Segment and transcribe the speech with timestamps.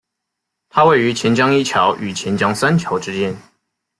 [0.67, 3.35] 它位于钱江一桥与钱江三桥之间。